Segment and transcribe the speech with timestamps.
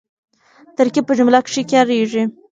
[0.77, 2.23] ترکیب په جمله کښي کاریږي.